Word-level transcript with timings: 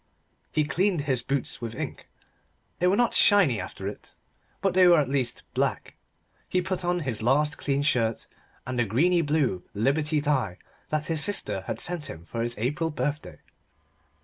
He 0.51 0.63
cleaned 0.63 1.01
his 1.01 1.21
boots 1.21 1.61
with 1.61 1.75
ink; 1.75 2.09
they 2.79 2.87
were 2.87 2.95
not 2.95 3.13
shiny 3.13 3.61
after 3.61 3.87
it, 3.87 4.15
but 4.59 4.73
they 4.73 4.87
were 4.87 4.99
at 4.99 5.07
least 5.07 5.43
black. 5.53 5.95
He 6.49 6.59
put 6.59 6.83
on 6.83 7.01
his 7.01 7.21
last 7.21 7.59
clean 7.59 7.83
shirt 7.83 8.25
and 8.65 8.79
the 8.79 8.83
greeny 8.83 9.21
blue 9.21 9.61
Liberty 9.75 10.19
tie 10.19 10.57
that 10.89 11.05
his 11.05 11.23
sister 11.23 11.61
had 11.67 11.79
sent 11.79 12.07
him 12.07 12.25
for 12.25 12.41
his 12.41 12.57
April 12.57 12.89
birthday. 12.89 13.37